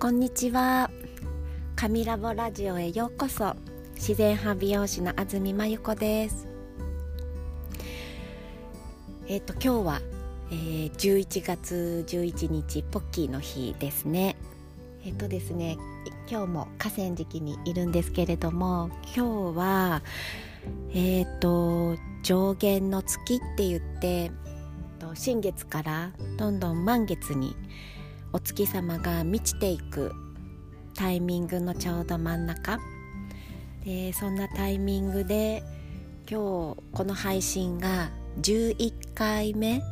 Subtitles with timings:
[0.00, 0.90] こんにちは。
[1.76, 3.54] 神ラボラジオへようこそ。
[3.96, 6.48] 自然派美容師の安住真由子です。
[9.28, 10.00] えっ、ー、と今日は、
[10.50, 14.36] えー、11月11日ポッキーの日ですね。
[15.04, 15.76] えっ、ー、とですね
[16.30, 20.02] 今日も河川敷にいるんですけれども今日は
[20.94, 24.30] えっ、と上限の月って言って
[25.12, 27.54] 新月からどんどん満月に
[28.32, 30.12] お月様が満ちていく
[30.94, 32.78] タイミングのちょうど真ん中。
[33.84, 35.64] でそんなタイミングで
[36.30, 39.82] 今日この配信が11回目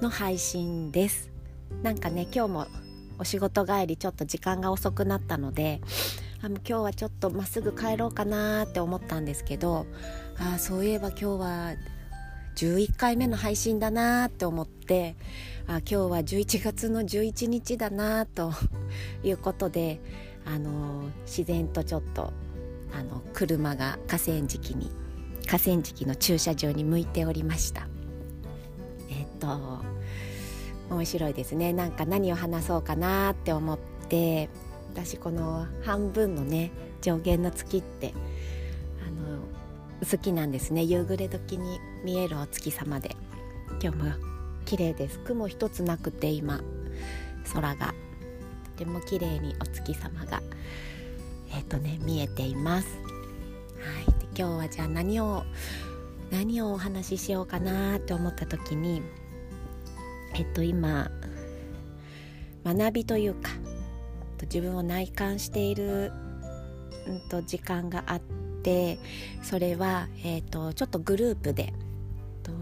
[0.00, 1.30] の配信です。
[1.82, 2.66] なんかね今日も
[3.18, 5.80] お仕事帰りちょっと時間が遅くなったので
[6.42, 9.86] あ今日はちょっとまっすぐ帰ろうかなって思ったんですけど
[10.38, 11.72] あそういえば今日は
[12.62, 15.16] 11回目の配信だなって思って
[15.66, 18.52] あ今日は11月の11日だなと
[19.24, 20.00] いうことで
[20.44, 22.32] あの自然とちょっと
[22.96, 24.92] あの車が河川敷に
[25.48, 27.88] 河川敷の駐車場に向いておりました。
[29.10, 29.82] えっと
[30.88, 31.72] 面白いですね。
[31.72, 34.48] なんか何を話そうかなって思って
[34.92, 38.14] 私この半分のね上限の月って
[40.10, 40.82] 好きなんですね。
[40.82, 43.14] 夕暮れ時に見えるお月様で。
[43.80, 44.12] 今日も
[44.64, 45.20] 綺麗です。
[45.20, 46.60] 雲一つなくて今
[47.54, 47.94] 空が。
[48.64, 50.42] とても綺麗にお月様が
[51.54, 52.88] えっ、ー、とね見えています。
[53.78, 54.14] はい。
[54.36, 55.44] 今日はじゃあ何を
[56.32, 59.02] 何をお話ししようかなって思った時に
[60.34, 61.12] えっと今
[62.64, 63.50] 学びというか
[64.42, 66.10] 自分を内観している、
[67.06, 68.98] うん、と時間があってて
[69.42, 71.72] それは、えーと、ちょっとグループで
[72.42, 72.52] と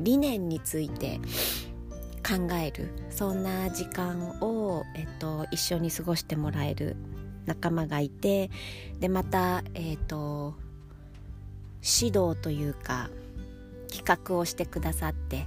[0.00, 1.20] 理念について
[2.26, 2.90] 考える。
[3.10, 6.96] そんな時間を、えーと、一緒に過ごしてもらえる
[7.46, 8.50] 仲間がいて
[9.00, 10.54] でまた、えーと
[11.82, 13.10] 指導というか
[13.90, 15.46] 企画をしてくださって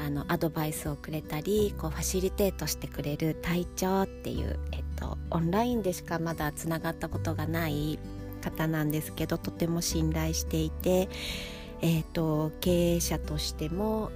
[0.00, 7.98] あのアドバイスをくれたりこうファシリテートしてくれる隊長っていう、えっと、オンラインでしかまだつながったことがない
[8.44, 11.08] 方なんですけどとても信頼していて、
[11.80, 14.10] えーと、経営者としても、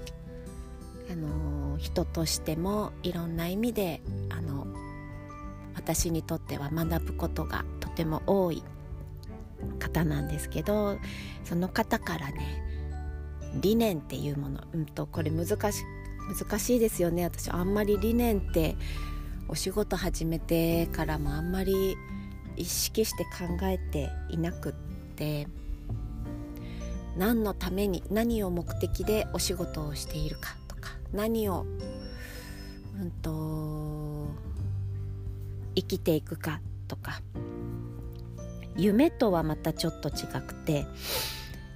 [1.11, 4.67] あの人としてもいろんな意味であの
[5.75, 8.63] 私にとっては学ぶことがとても多い
[9.79, 10.99] 方なんですけど
[11.45, 12.63] その方からね
[13.55, 15.83] 理念っていうもの、うんと、これ難し
[16.29, 17.25] 難しいですよね。
[17.25, 18.77] 私あんまり理念って
[19.49, 21.97] お仕事始めてからもあんまり
[22.59, 24.73] 意識して考えていなくっ
[25.17, 25.47] て
[27.17, 31.67] 何のために何を目的でお仕事をしているかとか何を
[33.01, 34.29] うんと
[35.75, 37.21] 生きていくかとか
[38.77, 40.87] 夢とはまたちょっと違くて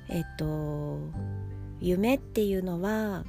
[0.09, 0.98] えっと
[1.81, 3.25] 夢っていうのは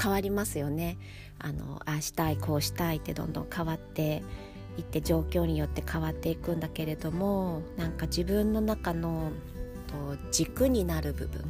[0.00, 0.96] 変わりますよね。
[1.40, 4.22] あのああしたいこうしたいってどんどん変わって
[4.78, 9.32] いって状況によって変わっていくんだけれどもなんか自分の中の
[10.30, 11.42] 軸になる部分。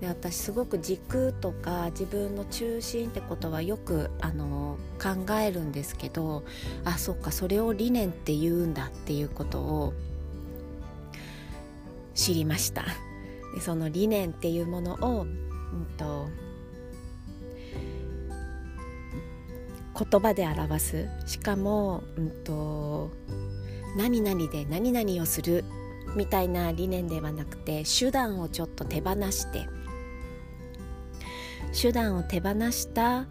[0.00, 6.42] で私すごく軸とか自分の中心ってことはよくあの考えるんですけど
[6.84, 9.92] あそっかそれを理念って言うんだっていうことを
[12.14, 12.84] 知りました。
[13.54, 16.28] でその理念っていうものを、うんと
[20.10, 21.08] 言葉で表す。
[21.26, 23.10] しかも、うんと、
[23.96, 25.64] 何々で何々をする
[26.16, 29.66] みたいな理念ではなくて手段をちょっと手放して
[31.78, 33.26] 手段を手放した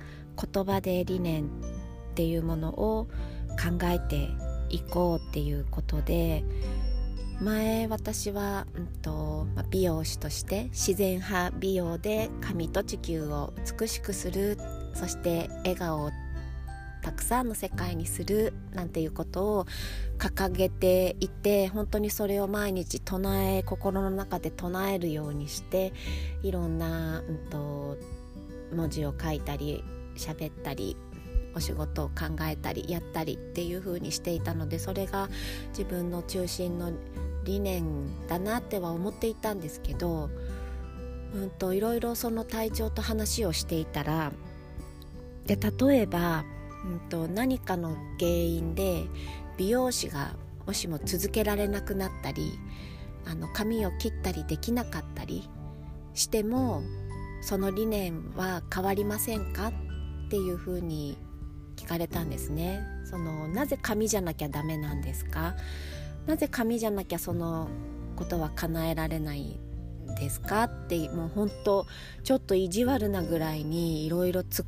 [0.54, 1.48] 言葉で理念っ
[2.16, 3.08] ていうものを
[3.52, 4.30] 考えて
[4.70, 6.44] いこうっていうことで
[7.40, 14.60] 前私は、うんとま美容師として自然派美容で髪と地球を美しくする
[14.94, 16.12] そして笑顔を
[17.02, 19.66] たくさんの世界にするなんていうことを
[20.18, 25.94] 掲げていて本当にそれを毎日唱え心の中で唱えるようにして
[26.44, 27.98] いろんな、うんと、
[28.74, 29.84] 文字を書いたり
[30.16, 30.96] 喋ったり
[31.56, 35.30] お仕事を考えたりやったりっていう風にしていたのでそれが
[35.70, 36.94] 自分の中心の
[37.44, 40.30] 理念だなっては思っていたんですけど、
[41.34, 44.32] うんと、いろいろその体調と話をしていたら
[45.46, 46.46] で例えば
[46.86, 49.04] うんと、何かの原因で
[49.58, 50.36] 美容師が
[50.66, 52.60] もしも続けられなくなったり
[53.26, 55.50] あの髪を切ったりできなかったり
[56.14, 56.82] しても
[57.42, 59.74] その理念は変わりませんかっ
[60.30, 61.18] ていうふうに
[61.76, 62.82] 聞かれたんですね。
[63.06, 65.56] そのなぜ紙じゃなきゃダメなんですか？
[66.28, 67.68] なぜ紙じゃなきゃその
[68.16, 69.60] ことは叶えられない
[70.20, 70.64] ですか？
[70.64, 71.88] ってもう本当
[72.24, 74.66] ちょっと意地悪なぐらいにいろいろ突っ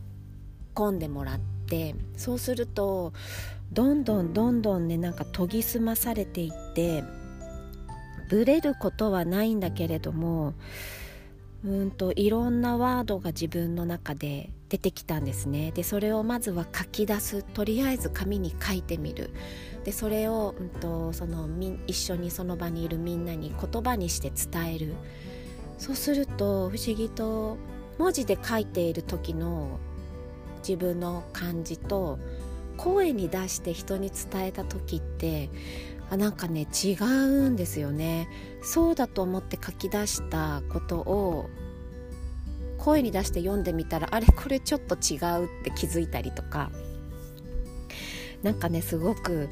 [0.74, 1.53] 込んでもらって
[2.16, 3.14] そうすると
[3.72, 7.04] どんどんどんどんねなんか研ぎ澄まされていって
[8.30, 10.54] ブレることはないんだけれども
[11.66, 15.72] うんといろんなワードが自分の中で出てきたんですね。
[15.72, 17.44] でそれをまずは書き出す。
[17.44, 19.30] とりあえず紙に書いてみる。
[19.86, 21.48] でそれを、うんと、その
[21.88, 24.96] 一緒にその場にいるみんなに言葉にして伝える。
[25.78, 27.58] そうすると不思議と
[27.98, 29.80] 文字で書いている時の
[30.68, 32.19] 自分の感じと
[32.77, 35.50] 声に出して人に伝えた時って
[36.10, 38.27] あなんかね違うんですよね。
[38.62, 41.50] そうだと思って書き出したことを
[42.77, 46.71] 声に出して読んでみたらあれこれちょっと違うって気づいたりとか。
[48.44, 49.50] 何かねすごく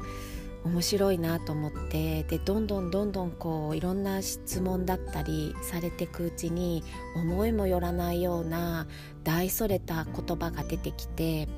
[0.64, 6.84] 面白いなと思ってでどんどんどんどんこういろんな質問だったりされてくうちに
[7.16, 8.86] 思いもよらないような
[9.24, 11.48] 大それた言葉が出てきて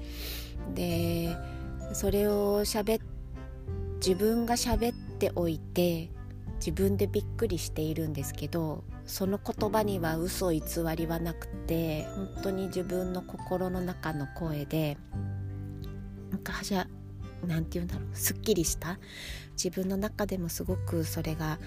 [0.74, 1.36] で
[1.92, 3.00] それをしゃべ
[3.96, 6.10] 自分が喋っておいて
[6.56, 10.62] 自分でびっくりしているんですけどその言葉には嘘偽
[10.96, 14.96] りはなくて本当に自分の心の中の声で
[16.30, 16.86] なんかはしゃ
[17.46, 18.16] なんて言うんだろう。
[18.16, 18.98] すっきりした。
[19.52, 21.58] 自分の中でもすごくそれが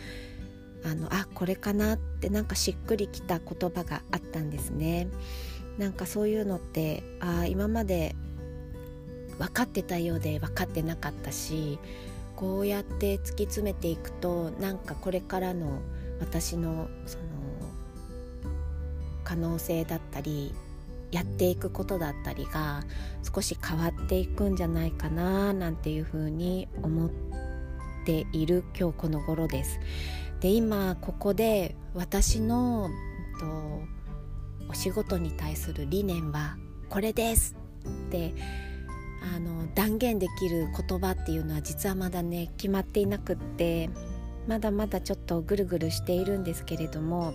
[0.83, 5.07] あのあこれかなってなんかしっくりきた言葉があったんですね。
[5.77, 8.15] なんかそういうのってあ今まで
[9.37, 11.79] 分かってたようで分かってなかったし
[12.35, 15.79] こうやって突き詰めていくとなんかこれからの
[16.19, 17.23] 私のその
[19.23, 20.53] 可能性だったり
[21.11, 22.83] やっていくことだったりが
[23.33, 27.09] 少し変わっていくんじゃないかななんていうふうに思っ
[28.05, 29.79] ている今日この頃です。
[30.39, 32.89] で今ここで私の
[33.39, 33.81] と
[34.69, 36.57] お仕事に対する理念は
[36.89, 37.55] これです
[37.87, 38.33] って
[39.35, 43.89] あの断言できる言葉っていうのは実はまだね決まっていなくって
[44.47, 47.33] まだまだちょっとぐるぐるしているんですけれども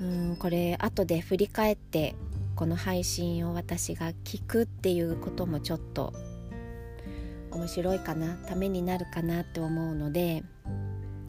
[0.00, 2.14] うんこれ後で振り返って
[2.54, 6.12] この配信を私が聞くっていうこともちょっと
[7.50, 10.44] 面白いかなためになるかなって思うので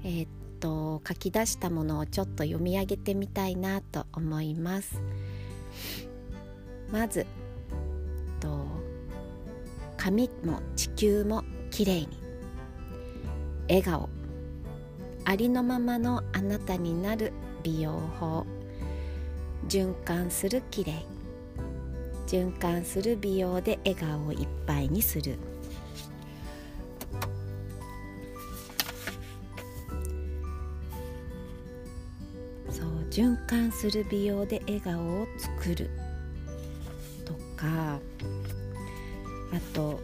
[0.03, 0.29] えー、っ
[0.59, 5.01] と書き出したものをちょっと読み上げてみたいなと思います。
[6.91, 7.25] まず
[8.39, 8.65] と
[9.97, 12.07] 髪も地球もきれいに。
[13.67, 14.09] 笑顔。
[15.25, 17.33] ありのままのあなたになる
[17.63, 18.45] 美容法。
[19.69, 20.95] 循環するきれい
[22.25, 25.37] 循環する美容で笑顔をいっぱいにする。
[32.71, 35.91] そう循環する美容で笑顔を作る。
[37.23, 37.99] とかあ
[39.75, 39.99] と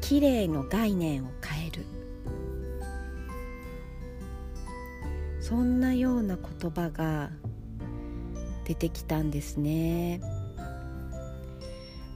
[0.00, 1.84] 綺麗の概念を変える。
[5.40, 7.30] そんなような言葉が
[8.68, 10.20] 出てきたんですね。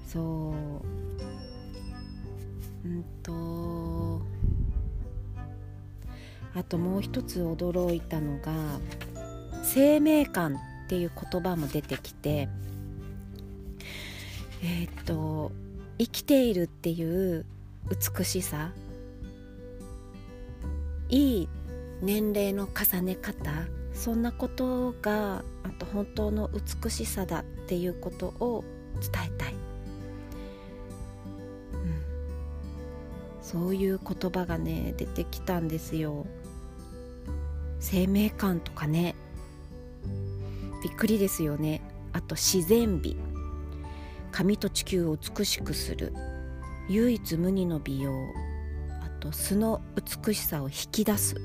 [0.07, 0.55] そ
[2.85, 2.89] う。
[2.89, 4.21] うんと。
[6.55, 8.53] あともう一つ驚いたのが
[9.63, 12.49] 生命感っていう言葉も出てきて
[14.63, 15.51] えー、っと
[15.99, 17.47] 生きているっていう
[18.19, 18.73] 美しさ
[21.09, 21.49] いい
[22.03, 23.51] 年齢の重ね方
[24.03, 26.51] そんなことがあと本当の
[26.83, 28.65] 美しさだっていうことを
[29.01, 29.61] 伝えたい、うん、
[33.41, 36.27] そういう言葉がね出てきたんですよ。
[37.79, 39.15] 生命感とかね。
[40.83, 41.81] びっくりですよね。
[42.13, 43.17] あと自然美。
[44.33, 46.13] 髪と地球を美しくする。
[46.89, 48.13] 唯一無二の美容。
[49.01, 51.37] あと素の美しさを引き出す。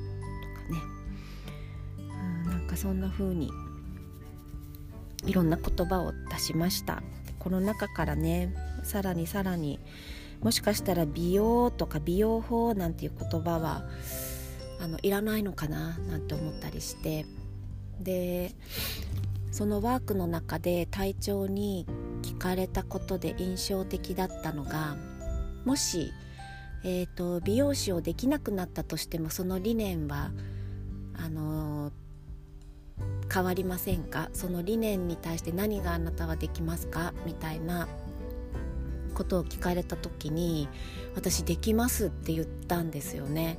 [2.78, 3.52] そんな風に
[5.26, 7.02] いろんな言葉を出しました。
[7.40, 8.54] この中からね
[8.84, 9.80] さらにさらに
[10.42, 13.84] もしかしたら美容とか美容法なんていう言葉は
[14.80, 17.26] あのいらないのかななんて思ったりして。
[18.00, 18.54] で
[19.52, 21.88] そのワークの中で体調に
[22.22, 24.98] 聞かれたことで印象的だったのが
[25.66, 26.14] もし、
[26.84, 30.32] えーと、美容師をできなくなったとしてもその理念は
[31.18, 31.94] あのー、
[33.32, 34.30] 変わりませんか？
[34.34, 37.14] その理念に対して何があなたはできますか？
[37.26, 37.88] みたいな
[39.14, 40.70] ことを聞かれた時に
[41.16, 43.58] 私できますって言ったんですよね。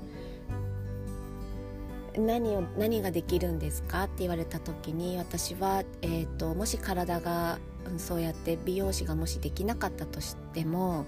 [2.16, 4.04] 何を何ができるんですか？
[4.04, 7.58] って言われた時に私は、えーと、もし体が
[7.96, 11.06] そうやって美容師がもしできなかったとしても、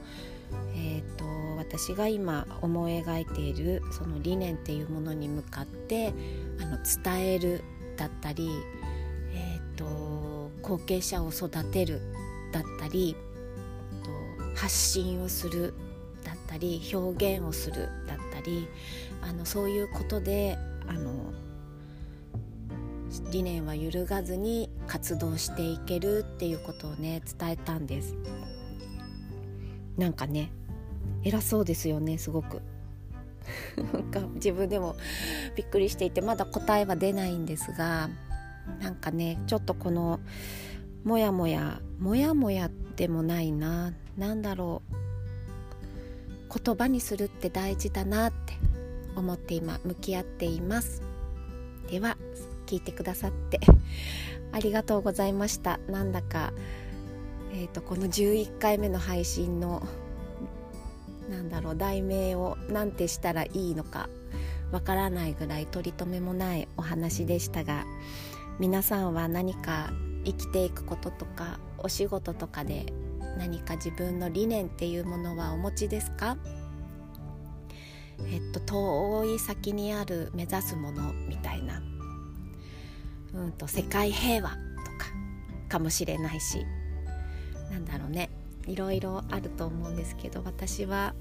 [0.74, 1.24] えーと、
[1.56, 6.14] 私が今思い描いているその理念っていうものに向かって
[6.60, 7.64] あの伝える
[8.00, 8.48] だったり、
[9.34, 9.84] えーと、
[10.62, 12.00] 後継者を育てる
[12.50, 13.14] だったり
[14.56, 15.74] 発信をする
[16.24, 18.66] だったり表現をするだったり
[19.20, 20.56] あのそういうことで
[20.88, 21.10] あの
[23.30, 28.16] 理念は揺るがずに活動していけるっていうことをね伝えたんです。
[29.98, 30.50] なんかね
[31.22, 32.62] 偉そうですよねすごく。
[33.92, 34.96] なんか自分でも
[35.56, 38.10] びっくりしていてまだ答えは出ないんですが
[38.80, 40.20] なんかねちょっとこの
[41.04, 48.54] もやもやもやもやでもないな何だろう言葉にするって大事だなって
[49.16, 51.02] 思って今向き合っています。
[51.88, 52.16] では
[52.66, 53.60] 聞いてくださって
[54.52, 55.78] ありがとうございました。
[55.88, 56.52] なんだか
[57.52, 59.82] えーと、この11回目の配信の
[61.30, 64.08] なんだろう題名を何てしたらいいのか
[64.72, 67.84] わからないぐらい取り留めもないお話でしたが
[68.58, 69.90] 皆さんは何か
[70.24, 72.92] 生きていくこととかお仕事とかで
[73.38, 76.36] 何か自分の理念っていうものはお持ちですか？
[78.26, 81.80] えっと、遠い先にある目指すものみたいな、
[83.32, 84.58] うんと、世界平和とか
[85.70, 86.66] かもしれないし。
[87.70, 88.28] なんだろうね。
[88.66, 91.14] いろいろあると思うんですけど私は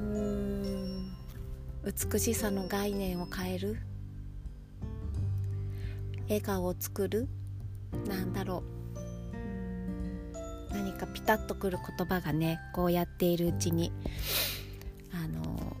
[0.00, 1.12] うーん
[1.84, 3.76] 美しさの概念を変える
[6.24, 7.28] 笑顔を作る
[8.06, 8.62] なんだろ
[10.70, 13.92] う何かピタッとくる言葉がねこうやっているうちに
[15.12, 15.76] あの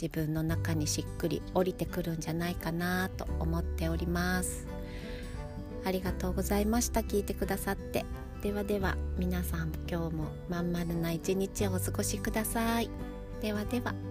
[0.00, 4.69] 自分の中にしっくり降りてくるんじゃないかなと思っております。
[5.84, 7.00] ありがとうございました。
[7.00, 8.04] 聞いてくださって。
[8.42, 12.90] ではでは皆さん今日もまん丸な一日をお過ごしください。
[13.40, 14.09] ではでは。